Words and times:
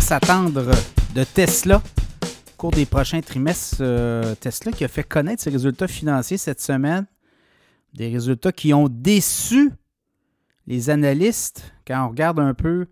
s'attendre 0.00 0.70
de 1.14 1.24
Tesla 1.24 1.76
au 1.76 2.56
cours 2.56 2.70
des 2.70 2.86
prochains 2.86 3.20
trimestres. 3.20 3.78
Euh, 3.80 4.34
Tesla 4.34 4.72
qui 4.72 4.84
a 4.84 4.88
fait 4.88 5.02
connaître 5.02 5.42
ses 5.42 5.50
résultats 5.50 5.88
financiers 5.88 6.36
cette 6.36 6.60
semaine. 6.60 7.06
Des 7.94 8.08
résultats 8.08 8.52
qui 8.52 8.74
ont 8.74 8.88
déçu 8.88 9.72
les 10.66 10.90
analystes 10.90 11.72
quand 11.86 12.04
on 12.04 12.08
regarde 12.10 12.40
un 12.40 12.52
peu 12.52 12.86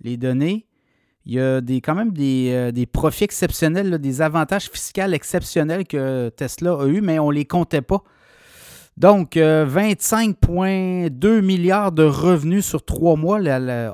les 0.00 0.16
données. 0.16 0.66
Il 1.24 1.34
y 1.34 1.40
a 1.40 1.60
des, 1.60 1.80
quand 1.80 1.94
même 1.94 2.12
des, 2.12 2.50
euh, 2.52 2.84
profits 2.92 3.24
exceptionnels, 3.24 3.98
des 3.98 4.22
avantages 4.22 4.70
fiscaux 4.70 5.12
exceptionnels 5.12 5.86
que 5.86 6.28
Tesla 6.28 6.74
a 6.74 6.86
eu, 6.86 7.00
mais 7.00 7.18
on 7.18 7.30
ne 7.30 7.34
les 7.34 7.44
comptait 7.44 7.82
pas. 7.82 8.04
Donc, 8.96 9.34
25,2 9.34 11.26
euh, 11.26 11.42
milliards 11.42 11.92
de 11.92 12.04
revenus 12.04 12.64
sur 12.64 12.84
trois 12.84 13.16
mois, 13.16 13.40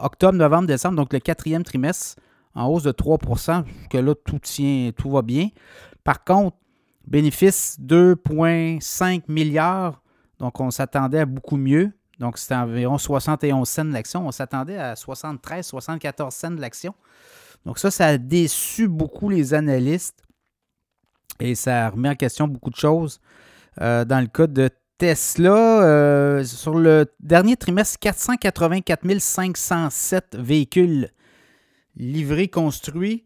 octobre, 0.02 0.38
novembre, 0.38 0.66
décembre, 0.66 0.96
donc 0.96 1.12
le 1.12 1.18
quatrième 1.18 1.64
trimestre, 1.64 2.16
en 2.54 2.66
hausse 2.66 2.82
de 2.82 2.92
3% 2.92 3.64
que 3.90 3.98
là, 3.98 4.14
tout 4.14 4.38
tient, 4.38 4.90
tout 4.96 5.10
va 5.10 5.22
bien. 5.22 5.48
Par 6.04 6.24
contre, 6.24 6.56
bénéfice 7.06 7.78
2,5 7.80 9.22
milliards, 9.28 10.02
donc 10.38 10.60
on 10.60 10.70
s'attendait 10.70 11.20
à 11.20 11.26
beaucoup 11.26 11.56
mieux. 11.56 11.92
Donc, 12.18 12.38
c'était 12.38 12.54
environ 12.54 12.98
71 12.98 13.68
cents 13.68 13.84
de 13.84 13.92
l'action. 13.92 14.26
On 14.26 14.30
s'attendait 14.30 14.78
à 14.78 14.94
73, 14.94 15.66
74 15.66 16.32
cents 16.32 16.50
de 16.50 16.60
l'action. 16.60 16.94
Donc, 17.66 17.78
ça, 17.78 17.90
ça 17.90 18.06
a 18.06 18.18
déçu 18.18 18.86
beaucoup 18.86 19.28
les 19.28 19.54
analystes 19.54 20.22
et 21.40 21.54
ça 21.54 21.90
remet 21.90 22.10
en 22.10 22.14
question 22.14 22.46
beaucoup 22.46 22.70
de 22.70 22.76
choses. 22.76 23.20
Euh, 23.80 24.04
dans 24.04 24.20
le 24.20 24.26
cas 24.26 24.46
de 24.46 24.70
Tesla, 24.98 25.82
euh, 25.82 26.44
sur 26.44 26.74
le 26.74 27.06
dernier 27.18 27.56
trimestre, 27.56 27.98
484 27.98 29.18
507 29.18 30.36
véhicules 30.38 31.10
livrés, 31.96 32.48
construits. 32.48 33.24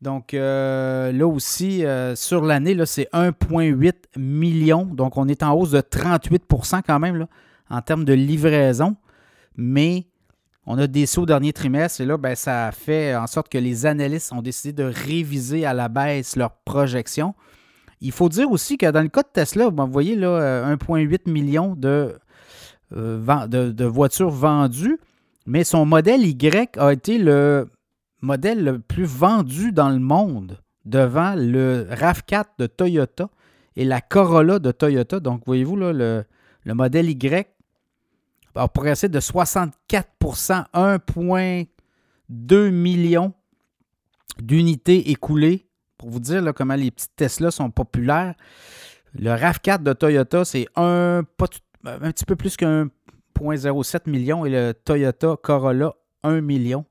Donc 0.00 0.32
euh, 0.32 1.10
là 1.10 1.26
aussi, 1.26 1.84
euh, 1.84 2.14
sur 2.14 2.44
l'année, 2.44 2.76
c'est 2.86 3.08
1,8 3.12 3.92
million. 4.16 4.84
Donc 4.84 5.16
on 5.16 5.26
est 5.28 5.42
en 5.42 5.54
hausse 5.54 5.72
de 5.72 5.80
38% 5.80 6.82
quand 6.86 6.98
même 7.00 7.16
là, 7.16 7.28
en 7.68 7.82
termes 7.82 8.04
de 8.04 8.12
livraison. 8.12 8.96
Mais 9.56 10.06
on 10.66 10.78
a 10.78 10.86
des 10.86 11.06
sauts 11.06 11.22
au 11.22 11.26
dernier 11.26 11.52
trimestre 11.52 12.00
et 12.00 12.04
là, 12.04 12.16
ben, 12.16 12.36
ça 12.36 12.68
a 12.68 12.72
fait 12.72 13.16
en 13.16 13.26
sorte 13.26 13.48
que 13.48 13.58
les 13.58 13.86
analystes 13.86 14.32
ont 14.32 14.42
décidé 14.42 14.72
de 14.72 14.84
réviser 14.84 15.66
à 15.66 15.74
la 15.74 15.88
baisse 15.88 16.36
leurs 16.36 16.52
projections. 16.52 17.34
Il 18.00 18.12
faut 18.12 18.28
dire 18.28 18.50
aussi 18.52 18.78
que 18.78 18.88
dans 18.90 19.02
le 19.02 19.08
cas 19.08 19.22
de 19.22 19.28
Tesla, 19.32 19.68
vous 19.68 19.86
voyez 19.90 20.14
là 20.14 20.72
1,8 20.76 21.14
euh, 21.26 21.32
million 21.32 21.74
de, 21.74 22.14
de, 22.92 23.84
voitures 23.84 24.30
vendues, 24.30 25.00
mais 25.46 25.64
son 25.64 25.84
modèle 25.84 26.24
Y 26.24 26.78
a 26.78 26.92
été 26.92 27.18
le 27.18 27.66
modèle 28.20 28.64
le 28.64 28.78
plus 28.78 29.04
vendu 29.04 29.72
dans 29.72 29.90
le 29.90 29.98
monde 29.98 30.58
devant 30.84 31.34
le 31.36 31.86
RAV4 31.90 32.44
de 32.58 32.66
Toyota 32.66 33.28
et 33.76 33.84
la 33.84 34.00
Corolla 34.00 34.58
de 34.58 34.72
Toyota. 34.72 35.20
Donc, 35.20 35.42
voyez-vous, 35.46 35.76
là, 35.76 35.92
le, 35.92 36.24
le 36.64 36.74
modèle 36.74 37.10
Y 37.10 37.46
a 38.54 38.68
progressé 38.68 39.08
de 39.08 39.20
64% 39.20 40.64
1,2 40.74 42.70
million 42.70 43.32
d'unités 44.40 45.10
écoulées 45.10 45.68
pour 45.98 46.10
vous 46.10 46.20
dire 46.20 46.54
comment 46.54 46.76
les 46.76 46.90
petites 46.90 47.16
Tesla 47.16 47.50
sont 47.50 47.70
populaires, 47.70 48.34
le 49.14 49.30
RAV4 49.30 49.82
de 49.82 49.92
Toyota, 49.92 50.44
c'est 50.44 50.66
un, 50.76 51.22
un 51.84 52.12
petit 52.12 52.24
peu 52.24 52.36
plus 52.36 52.56
qu'un 52.56 52.88
1,07 53.40 54.08
million 54.08 54.46
et 54.46 54.50
le 54.50 54.72
Toyota 54.72 55.36
Corolla, 55.42 55.94
1 56.22 56.40
million. 56.40 56.84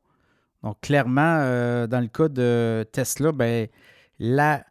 Donc, 0.64 0.78
clairement, 0.82 1.38
euh, 1.40 1.88
dans 1.88 2.00
le 2.00 2.08
cas 2.08 2.28
de 2.28 2.86
Tesla, 2.92 3.32
ben, 3.32 3.68
la, 4.20 4.64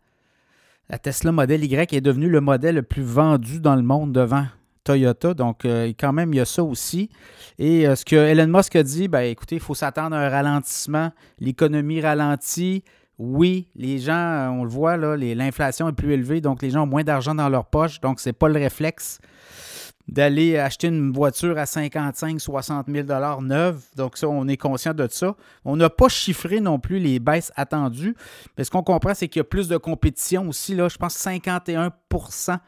la 0.88 0.98
Tesla 0.98 1.32
Model 1.32 1.64
Y 1.64 1.94
est 1.94 2.00
devenue 2.00 2.28
le 2.28 2.40
modèle 2.40 2.76
le 2.76 2.82
plus 2.82 3.02
vendu 3.02 3.60
dans 3.60 3.76
le 3.76 3.82
monde 3.82 4.12
devant 4.12 4.46
Toyota. 4.84 5.34
Donc, 5.34 5.64
euh, 5.64 5.92
quand 5.98 6.12
même, 6.12 6.32
il 6.32 6.36
y 6.36 6.40
a 6.40 6.44
ça 6.44 6.62
aussi. 6.62 7.08
Et 7.58 7.86
euh, 7.86 7.94
ce 7.94 8.04
que 8.04 8.16
Elon 8.16 8.48
Musk 8.48 8.76
a 8.76 8.82
dit, 8.82 9.08
ben, 9.08 9.20
écoutez, 9.20 9.56
il 9.56 9.60
faut 9.60 9.74
s'attendre 9.74 10.16
à 10.16 10.26
un 10.26 10.28
ralentissement. 10.28 11.12
L'économie 11.38 12.00
ralentit. 12.00 12.84
Oui, 13.18 13.68
les 13.74 13.98
gens, 13.98 14.54
on 14.58 14.62
le 14.62 14.68
voit, 14.68 14.98
l'inflation 14.98 15.88
est 15.88 15.94
plus 15.94 16.12
élevée, 16.12 16.42
donc 16.42 16.60
les 16.60 16.68
gens 16.68 16.82
ont 16.82 16.86
moins 16.86 17.02
d'argent 17.02 17.34
dans 17.34 17.48
leur 17.48 17.64
poche, 17.64 17.98
donc 18.02 18.20
ce 18.20 18.28
n'est 18.28 18.34
pas 18.34 18.46
le 18.46 18.60
réflexe 18.60 19.20
d'aller 20.08 20.56
acheter 20.56 20.86
une 20.86 21.12
voiture 21.12 21.58
à 21.58 21.66
55 21.66 22.40
60 22.40 22.86
000 22.88 23.06
neuve. 23.42 23.82
Donc 23.96 24.16
on 24.22 24.46
est 24.46 24.56
conscient 24.56 24.94
de 24.94 25.08
ça. 25.10 25.34
On 25.64 25.76
n'a 25.76 25.90
pas 25.90 26.08
chiffré 26.08 26.60
non 26.60 26.78
plus 26.78 26.98
les 26.98 27.18
baisses 27.18 27.52
attendues. 27.56 28.14
Mais 28.56 28.64
ce 28.64 28.70
qu'on 28.70 28.82
comprend, 28.82 29.14
c'est 29.14 29.28
qu'il 29.28 29.40
y 29.40 29.42
a 29.42 29.44
plus 29.44 29.68
de 29.68 29.76
compétition 29.76 30.48
aussi. 30.48 30.74
Là, 30.74 30.88
je 30.88 30.96
pense 30.96 31.14
que 31.14 31.20
51% 31.20 32.58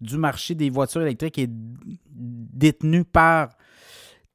du 0.00 0.16
marché 0.16 0.54
des 0.54 0.70
voitures 0.70 1.02
électriques 1.02 1.38
est 1.38 1.50
détenu 1.50 3.04
par 3.04 3.50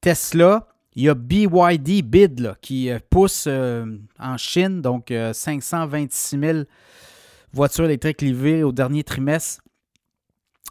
Tesla. 0.02 0.68
Il 0.94 1.04
y 1.04 1.10
a 1.10 1.14
BYD 1.14 2.04
Bid 2.04 2.56
qui 2.62 2.90
euh, 2.90 3.00
pousse 3.10 3.46
euh, 3.48 3.86
en 4.20 4.38
Chine, 4.38 4.82
donc 4.82 5.14
526 5.34 6.36
euh, 6.36 6.54
000 6.54 6.64
voitures 7.54 7.86
électriques 7.86 8.22
livrées 8.22 8.64
au 8.64 8.72
dernier 8.72 9.04
trimestre. 9.04 9.62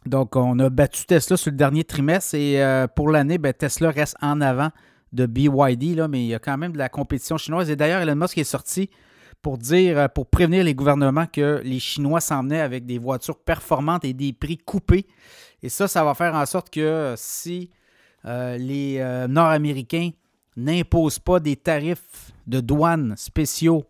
Donc, 0.06 0.37
on 0.37 0.59
a 0.59 0.71
battu 0.71 1.05
Tesla 1.05 1.37
sur 1.37 1.50
le 1.50 1.56
dernier 1.56 1.84
trimestre 1.84 2.34
et 2.34 2.62
pour 2.94 3.11
l'année, 3.11 3.38
ben, 3.38 3.53
Tesla 3.53 3.91
reste 3.91 4.16
en 4.22 4.41
avant 4.41 4.71
de 5.12 5.27
BYD, 5.27 5.97
là, 5.97 6.09
mais 6.09 6.21
il 6.22 6.28
y 6.28 6.34
a 6.34 6.38
quand 6.38 6.56
même 6.56 6.72
de 6.72 6.78
la 6.78 6.88
compétition 6.88 7.37
chinoise. 7.37 7.69
Et 7.71 7.77
d'ailleurs, 7.77 8.00
Elon 8.00 8.16
Musk 8.16 8.38
est 8.38 8.44
sorti 8.44 8.91
pour 9.43 9.59
dire, 9.59 10.09
pour 10.11 10.27
prévenir 10.27 10.65
les 10.65 10.75
gouvernements 10.75 11.27
que 11.27 11.61
les 11.65 11.78
Chinois 11.78 12.21
s'en 12.21 12.43
venaient 12.43 12.61
avec 12.61 12.87
des 12.87 12.99
voitures 12.99 13.38
performantes 13.38 14.05
et 14.05 14.12
des 14.12 14.33
prix 14.33 14.59
coupés. 14.59 15.06
Et 15.62 15.69
ça, 15.69 15.88
ça 15.88 16.05
va 16.05 16.15
faire 16.15 16.34
en 16.34 16.47
sorte 16.47 16.71
que 16.71 17.15
si 17.17 17.71
euh, 18.25 18.56
les 18.56 18.99
euh, 18.99 19.28
Nord-Américains 19.28 20.11
n'imposent 20.56 21.19
pas 21.19 21.41
des 21.41 21.56
tarifs 21.56 22.32
de 22.47 22.61
douane 22.61 23.15
spéciaux 23.17 23.84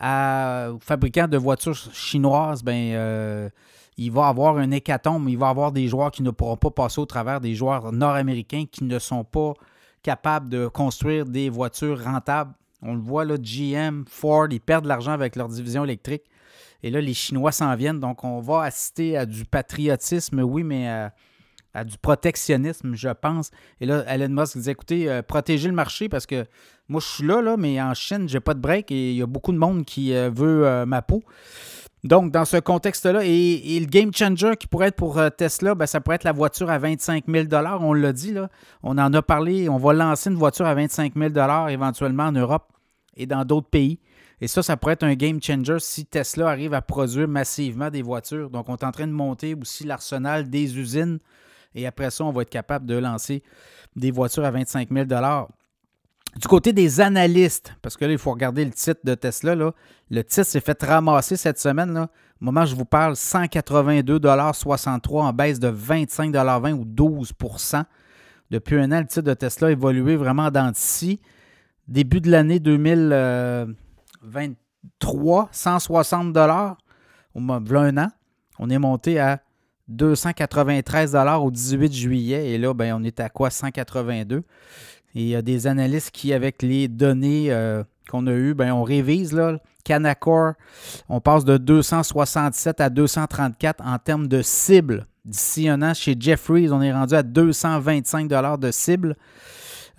aux 0.00 0.78
fabricants 0.80 1.28
de 1.28 1.36
voitures 1.36 1.76
chinoises, 1.76 2.62
ben, 2.62 2.94
euh, 2.94 3.50
il 3.96 4.10
va 4.10 4.28
avoir 4.28 4.56
un 4.56 4.70
hécatombe. 4.70 5.28
Il 5.28 5.38
va 5.38 5.48
avoir 5.48 5.72
des 5.72 5.88
joueurs 5.88 6.10
qui 6.10 6.22
ne 6.22 6.30
pourront 6.30 6.56
pas 6.56 6.70
passer 6.70 7.00
au 7.00 7.06
travers 7.06 7.40
des 7.40 7.54
joueurs 7.54 7.92
nord-américains 7.92 8.64
qui 8.70 8.84
ne 8.84 8.98
sont 8.98 9.24
pas 9.24 9.54
capables 10.02 10.48
de 10.48 10.66
construire 10.66 11.26
des 11.26 11.50
voitures 11.50 12.02
rentables. 12.02 12.52
On 12.82 12.94
le 12.94 13.00
voit, 13.00 13.24
là, 13.24 13.36
GM, 13.36 14.04
Ford, 14.08 14.48
ils 14.50 14.60
perdent 14.60 14.84
de 14.84 14.88
l'argent 14.88 15.12
avec 15.12 15.36
leur 15.36 15.48
division 15.48 15.84
électrique. 15.84 16.24
Et 16.82 16.90
là, 16.90 17.00
les 17.00 17.14
Chinois 17.14 17.52
s'en 17.52 17.74
viennent. 17.76 18.00
Donc, 18.00 18.24
on 18.24 18.40
va 18.40 18.62
assister 18.62 19.16
à 19.16 19.24
du 19.24 19.44
patriotisme, 19.44 20.40
oui, 20.40 20.64
mais 20.64 21.10
à 21.74 21.84
du 21.84 21.96
protectionnisme, 21.98 22.94
je 22.94 23.08
pense. 23.08 23.50
Et 23.80 23.86
là, 23.86 24.04
Elon 24.06 24.28
Musk 24.28 24.56
disait 24.56 24.72
écoutez, 24.72 25.10
euh, 25.10 25.22
protégez 25.22 25.68
le 25.68 25.74
marché 25.74 26.08
parce 26.08 26.26
que 26.26 26.46
moi, 26.88 27.00
je 27.00 27.06
suis 27.06 27.26
là, 27.26 27.40
là 27.40 27.56
mais 27.56 27.80
en 27.80 27.94
Chine, 27.94 28.28
j'ai 28.28 28.40
pas 28.40 28.54
de 28.54 28.60
break 28.60 28.90
et 28.90 29.12
il 29.12 29.16
y 29.16 29.22
a 29.22 29.26
beaucoup 29.26 29.52
de 29.52 29.58
monde 29.58 29.84
qui 29.84 30.14
euh, 30.14 30.30
veut 30.30 30.66
euh, 30.66 30.86
ma 30.86 31.02
peau. 31.02 31.22
Donc, 32.04 32.32
dans 32.32 32.44
ce 32.44 32.56
contexte-là, 32.56 33.20
et, 33.24 33.78
le 33.78 33.86
game 33.86 34.12
changer 34.12 34.56
qui 34.56 34.66
pourrait 34.66 34.88
être 34.88 34.96
pour 34.96 35.20
Tesla, 35.36 35.74
ben, 35.74 35.86
ça 35.86 36.00
pourrait 36.00 36.16
être 36.16 36.24
la 36.24 36.32
voiture 36.32 36.68
à 36.68 36.78
25 36.78 37.24
000 37.28 37.46
On 37.80 37.92
l'a 37.92 38.12
dit, 38.12 38.32
là. 38.32 38.48
On 38.82 38.98
en 38.98 39.12
a 39.12 39.22
parlé. 39.22 39.68
On 39.68 39.76
va 39.76 39.92
lancer 39.92 40.30
une 40.30 40.36
voiture 40.36 40.66
à 40.66 40.74
25 40.74 41.14
000 41.16 41.32
éventuellement 41.68 42.24
en 42.24 42.32
Europe 42.32 42.72
et 43.16 43.26
dans 43.26 43.44
d'autres 43.44 43.68
pays. 43.68 44.00
Et 44.40 44.48
ça, 44.48 44.64
ça 44.64 44.76
pourrait 44.76 44.94
être 44.94 45.04
un 45.04 45.14
game 45.14 45.40
changer 45.40 45.76
si 45.78 46.04
Tesla 46.04 46.48
arrive 46.48 46.74
à 46.74 46.82
produire 46.82 47.28
massivement 47.28 47.90
des 47.90 48.02
voitures. 48.02 48.50
Donc, 48.50 48.68
on 48.68 48.74
est 48.74 48.84
en 48.84 48.90
train 48.90 49.06
de 49.06 49.12
monter 49.12 49.54
aussi 49.54 49.84
l'arsenal 49.84 50.50
des 50.50 50.76
usines 50.76 51.20
et 51.74 51.86
après 51.86 52.10
ça, 52.10 52.24
on 52.24 52.32
va 52.32 52.42
être 52.42 52.50
capable 52.50 52.86
de 52.86 52.96
lancer 52.96 53.42
des 53.96 54.10
voitures 54.10 54.44
à 54.44 54.50
25 54.50 54.88
000 54.90 55.06
du 56.36 56.48
côté 56.48 56.72
des 56.72 57.00
analystes, 57.00 57.76
parce 57.82 57.96
que 57.96 58.06
là, 58.06 58.12
il 58.12 58.18
faut 58.18 58.32
regarder 58.32 58.64
le 58.64 58.70
titre 58.70 59.00
de 59.04 59.14
Tesla. 59.14 59.54
Là. 59.54 59.72
Le 60.10 60.24
titre 60.24 60.46
s'est 60.46 60.60
fait 60.60 60.82
ramasser 60.82 61.36
cette 61.36 61.58
semaine. 61.58 61.98
Au 61.98 62.08
moment 62.44 62.62
où 62.62 62.66
je 62.66 62.74
vous 62.74 62.86
parle, 62.86 63.12
182,63 63.14 65.20
en 65.20 65.32
baisse 65.32 65.60
de 65.60 65.70
25,20 65.70 66.72
ou 66.72 66.84
12% 66.84 67.84
Depuis 68.50 68.76
un 68.76 68.90
an, 68.92 69.00
le 69.00 69.06
titre 69.06 69.22
de 69.22 69.34
Tesla 69.34 69.68
a 69.68 69.72
évolué 69.72 70.16
vraiment 70.16 70.50
dans 70.50 70.70
d'ici. 70.70 71.20
Début 71.86 72.22
de 72.22 72.30
l'année 72.30 72.60
2023, 72.60 75.48
160 75.52 76.38
au 77.34 77.40
moins 77.40 77.62
un 77.74 77.98
an. 77.98 78.08
On 78.58 78.70
est 78.70 78.78
monté 78.78 79.18
à 79.18 79.42
293 79.88 81.16
au 81.42 81.50
18 81.50 81.92
juillet. 81.92 82.50
Et 82.50 82.58
là, 82.58 82.74
ben, 82.74 82.94
on 82.98 83.04
est 83.04 83.20
à 83.20 83.28
quoi? 83.28 83.50
182. 83.50 84.36
Et 84.36 84.42
il 85.14 85.28
y 85.28 85.36
a 85.36 85.42
des 85.42 85.66
analystes 85.66 86.10
qui, 86.10 86.32
avec 86.32 86.62
les 86.62 86.88
données 86.88 87.52
euh, 87.52 87.82
qu'on 88.10 88.26
a 88.26 88.32
eues, 88.32 88.54
ben, 88.54 88.72
on 88.72 88.82
révise. 88.82 89.32
Là, 89.32 89.58
Canaccord, 89.84 90.54
on 91.08 91.20
passe 91.20 91.44
de 91.44 91.56
267 91.56 92.80
à 92.80 92.90
234 92.90 93.84
en 93.84 93.98
termes 93.98 94.28
de 94.28 94.42
cible. 94.42 95.06
D'ici 95.24 95.68
un 95.68 95.82
an, 95.82 95.94
chez 95.94 96.16
Jeffries, 96.18 96.70
on 96.70 96.82
est 96.82 96.92
rendu 96.92 97.14
à 97.14 97.22
225 97.22 98.28
de 98.58 98.70
cible. 98.70 99.16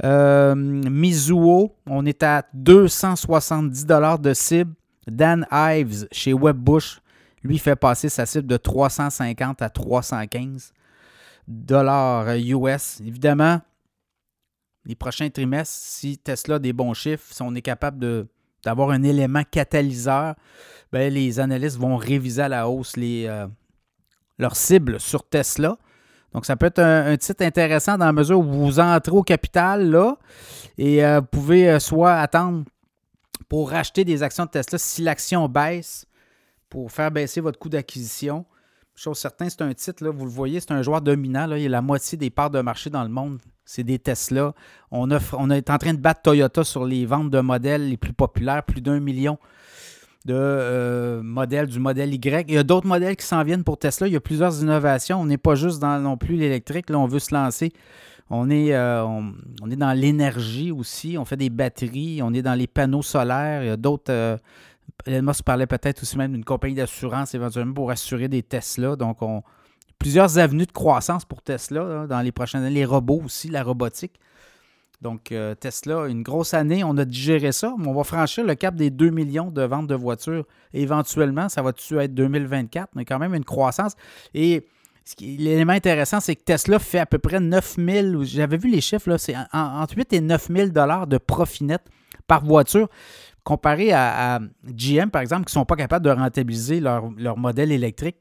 Mizuho, 0.04 1.76
on 1.86 2.06
est 2.06 2.24
à 2.24 2.44
270 2.54 3.86
de 3.86 4.34
cible. 4.34 4.74
Dan 5.08 5.46
Ives 5.52 6.08
chez 6.12 6.34
Webbush, 6.34 7.00
lui 7.44 7.58
fait 7.58 7.76
passer 7.76 8.10
sa 8.10 8.26
cible 8.26 8.48
de 8.48 8.58
350 8.58 9.62
à 9.62 9.70
315 9.70 10.74
dollars 11.48 12.28
US. 12.36 13.02
Évidemment, 13.02 13.62
les 14.86 14.96
prochains 14.96 15.30
trimestres, 15.30 15.76
si 15.76 16.18
Tesla 16.18 16.56
a 16.56 16.60
des 16.60 16.74
bons 16.74 16.94
chiffres, 16.94 17.26
si 17.32 17.42
on 17.42 17.54
est 17.56 17.62
capable 17.62 18.28
d'avoir 18.64 18.90
un 18.92 19.04
élément 19.04 19.44
catalyseur, 19.50 20.36
ben, 20.92 21.12
les 21.12 21.40
analystes 21.40 21.78
vont 21.78 21.98
réviser 21.98 22.44
à 22.44 22.50
la 22.50 22.70
hausse 22.70 22.98
les, 22.98 23.26
euh, 23.28 23.48
leurs 24.38 24.56
cibles 24.56 25.00
sur 25.00 25.28
Tesla. 25.28 25.78
Donc, 26.34 26.46
ça 26.46 26.56
peut 26.56 26.66
être 26.66 26.80
un, 26.80 27.16
titre 27.18 27.44
intéressant 27.44 27.98
dans 27.98 28.06
la 28.06 28.14
mesure 28.14 28.40
où 28.40 28.44
vous 28.44 28.80
entrez 28.80 29.12
au 29.12 29.22
capital 29.22 29.90
là 29.90 30.18
et 30.78 31.06
euh, 31.06 31.20
vous 31.20 31.28
pouvez 31.28 31.70
euh, 31.70 31.80
soit 31.80 32.16
attendre 32.16 32.66
pour 33.48 33.70
racheter 33.70 34.04
des 34.04 34.24
actions 34.24 34.46
de 34.46 34.50
Tesla 34.50 34.78
si 34.80 35.04
l'action 35.04 35.48
baisse 35.48 36.08
pour 36.74 36.92
faire 36.92 37.12
baisser 37.12 37.40
votre 37.40 37.60
coût 37.60 37.70
d'acquisition. 37.70 38.46
Chose 38.96 39.20
certaine, 39.20 39.48
c'est 39.48 39.62
un 39.62 39.72
titre, 39.76 40.04
là, 40.04 40.10
vous 40.10 40.26
le 40.26 40.32
voyez, 40.32 40.60
c'est 40.60 40.72
un 40.72 40.82
joueur 40.82 41.02
dominant. 41.02 41.48
Il 41.52 41.62
y 41.62 41.68
a 41.68 41.70
la 41.70 41.84
moitié 41.84 42.18
des 42.18 42.32
parts 42.32 42.50
de 42.50 42.62
marché 42.62 42.90
dans 42.90 43.04
le 43.04 43.10
monde. 43.10 43.38
C'est 43.64 43.84
des 43.84 44.00
Tesla. 44.00 44.56
On, 44.90 45.08
on 45.34 45.50
est 45.52 45.70
en 45.70 45.78
train 45.78 45.94
de 45.94 46.00
battre 46.00 46.24
Toyota 46.24 46.64
sur 46.64 46.84
les 46.84 47.06
ventes 47.06 47.30
de 47.30 47.40
modèles 47.42 47.90
les 47.90 47.98
plus 47.98 48.12
populaires, 48.12 48.64
plus 48.64 48.82
d'un 48.82 49.00
million 49.00 49.38
de 50.26 50.34
euh, 50.34 51.22
modèles 51.22 51.68
du 51.68 51.80
modèle 51.80 52.12
Y. 52.12 52.50
Il 52.50 52.56
y 52.56 52.58
a 52.58 52.64
d'autres 52.64 52.88
modèles 52.88 53.18
qui 53.18 53.26
s'en 53.28 53.44
viennent 53.44 53.64
pour 53.64 53.78
Tesla. 53.78 54.08
Il 54.08 54.14
y 54.14 54.16
a 54.16 54.20
plusieurs 54.20 54.60
innovations. 54.60 55.22
On 55.22 55.28
n'est 55.28 55.38
pas 55.38 55.54
juste 55.54 55.80
dans 55.80 56.00
non 56.00 56.18
plus 56.18 56.38
l'électrique. 56.38 56.90
Là, 56.90 56.98
on 56.98 57.06
veut 57.06 57.20
se 57.20 57.36
lancer. 57.36 57.72
On 58.32 58.50
est, 58.50 58.74
euh, 58.74 59.04
on, 59.04 59.70
est 59.70 59.76
dans 59.76 59.94
l'énergie 59.94 60.72
aussi. 60.72 61.20
On 61.20 61.26
fait 61.26 61.38
des 61.38 61.52
batteries. 61.52 62.22
On 62.24 62.34
est 62.34 62.42
dans 62.42 62.56
les 62.56 62.66
panneaux 62.66 63.04
solaires. 63.04 63.62
Il 63.62 63.68
y 63.68 63.72
a 63.72 63.78
d'autres. 63.78 64.12
Euh, 64.12 64.38
Elon 65.06 65.34
se 65.34 65.44
parlait 65.44 65.68
peut-être 65.68 66.02
aussi 66.02 66.18
même 66.18 66.32
d'une 66.32 66.46
compagnie 66.46 66.76
d'assurance 66.76 67.34
éventuellement 67.36 67.74
pour 67.74 67.92
assurer 67.92 68.28
des 68.28 68.44
Tesla. 68.44 68.96
Donc, 68.96 69.22
on, 69.22 69.44
plusieurs 70.00 70.38
avenues 70.38 70.66
de 70.66 70.72
croissance 70.72 71.26
pour 71.26 71.42
Tesla 71.42 72.08
dans 72.08 72.22
les 72.22 72.32
prochaines 72.32 72.64
années. 72.64 72.76
Les 72.76 72.86
robots 72.86 73.22
aussi, 73.26 73.50
la 73.50 73.64
robotique. 73.64 74.20
Donc, 75.02 75.34
euh, 75.34 75.54
Tesla, 75.54 76.08
une 76.08 76.24
grosse 76.24 76.54
année, 76.54 76.84
on 76.84 76.98
a 76.98 77.04
digéré 77.04 77.52
ça, 77.52 77.74
mais 77.78 77.88
on 77.88 77.94
va 77.94 78.06
franchir 78.06 78.46
le 78.46 78.56
cap 78.56 78.74
des 78.76 78.90
2 78.90 79.10
millions 79.10 79.52
de 79.52 79.62
ventes 79.62 79.88
de 79.88 79.96
voitures. 79.96 80.46
éventuellement, 80.74 81.50
ça 81.50 81.62
va-tu 81.62 82.00
être 82.00 82.14
2024, 82.14 82.92
mais 82.96 83.04
quand 83.04 83.20
même 83.20 83.36
une 83.36 83.44
croissance. 83.44 83.96
Et 84.34 84.66
l'élément 85.20 85.74
intéressant, 85.74 86.20
c'est 86.20 86.36
que 86.36 86.44
Tesla 86.44 86.80
fait 86.80 87.00
à 87.00 87.06
peu 87.06 87.20
près 87.20 87.40
9 87.40 87.76
000, 87.78 88.24
j'avais 88.24 88.58
vu 88.58 88.70
les 88.70 88.82
chiffres, 88.82 89.18
c'est 89.18 89.36
entre 89.52 89.98
8 89.98 90.14
et 90.14 90.22
9 90.22 90.48
000 90.50 90.68
de 90.70 91.18
profit 91.18 91.66
net 91.66 91.82
par 92.28 92.44
voiture, 92.44 92.88
comparé 93.44 93.92
à, 93.92 94.40
GM, 94.66 95.10
par 95.10 95.22
exemple, 95.22 95.46
qui 95.46 95.52
ne 95.52 95.60
sont 95.60 95.66
pas 95.66 95.76
capables 95.76 96.06
de 96.06 96.12
rentabiliser 96.12 96.80
leur, 96.80 97.10
leur, 97.18 97.38
modèle 97.38 97.72
électrique. 97.72 98.18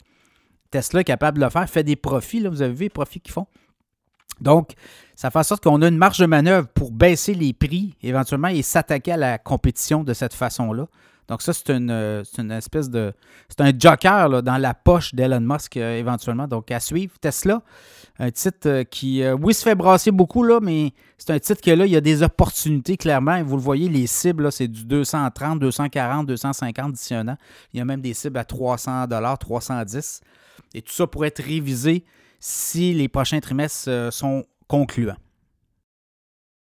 Tesla 0.70 1.00
est 1.00 1.04
capable 1.04 1.38
de 1.38 1.44
le 1.44 1.50
faire, 1.50 1.68
fait 1.68 1.84
des 1.84 1.96
profits, 1.96 2.40
là, 2.40 2.50
vous 2.50 2.62
avez 2.62 2.74
vu 2.74 2.84
les 2.84 2.90
profits 2.90 3.20
qu'ils 3.20 3.32
font. 3.32 3.46
Donc, 4.40 4.72
ça 5.14 5.30
fait 5.30 5.38
en 5.38 5.42
sorte 5.44 5.62
qu'on 5.62 5.80
a 5.82 5.88
une 5.88 5.96
marge 5.96 6.18
de 6.18 6.26
manœuvre 6.26 6.66
pour 6.68 6.90
baisser 6.90 7.34
les 7.34 7.52
prix 7.52 7.94
éventuellement 8.02 8.48
et 8.48 8.62
s'attaquer 8.62 9.12
à 9.12 9.16
la 9.16 9.38
compétition 9.38 10.02
de 10.02 10.12
cette 10.14 10.34
façon-là. 10.34 10.88
Donc, 11.28 11.42
ça, 11.42 11.52
c'est 11.52 11.70
une, 11.70 11.90
espèce 12.50 12.90
de. 12.90 13.12
C'est 13.48 13.60
un 13.60 13.72
joker 13.76 14.42
dans 14.42 14.58
la 14.58 14.74
poche 14.74 15.14
d'Elon 15.14 15.40
Musk 15.40 15.76
euh, 15.76 15.98
éventuellement. 15.98 16.46
Donc, 16.46 16.70
à 16.70 16.80
suivre. 16.80 17.12
Tesla, 17.20 17.62
un 18.18 18.30
titre 18.30 18.68
euh, 18.68 18.84
qui, 18.84 19.22
euh, 19.22 19.34
oui, 19.34 19.54
se 19.54 19.62
fait 19.62 19.74
brasser 19.74 20.10
beaucoup, 20.10 20.42
là, 20.42 20.60
mais 20.60 20.92
c'est 21.18 21.30
un 21.30 21.38
titre 21.38 21.60
que 21.60 21.70
là, 21.70 21.86
il 21.86 21.92
y 21.92 21.96
a 21.96 22.00
des 22.00 22.22
opportunités 22.22 22.96
clairement. 22.96 23.42
vous 23.42 23.56
le 23.56 23.62
voyez, 23.62 23.88
les 23.88 24.06
cibles, 24.06 24.52
c'est 24.52 24.68
du 24.68 24.84
230, 24.84 25.58
240, 25.58 26.26
250 26.26 26.92
d'ici 26.92 27.14
un 27.14 27.28
an. 27.28 27.36
Il 27.72 27.78
y 27.78 27.80
a 27.80 27.84
même 27.84 28.00
des 28.00 28.14
cibles 28.14 28.38
à 28.38 28.44
300 28.44 29.06
310 29.40 30.20
Et 30.74 30.82
tout 30.82 30.92
ça 30.92 31.06
pourrait 31.06 31.28
être 31.28 31.42
révisé 31.42 32.04
si 32.38 32.92
les 32.92 33.08
prochains 33.08 33.40
trimestres 33.40 33.88
euh, 33.88 34.10
sont 34.10 34.44
concluants. 34.68 35.16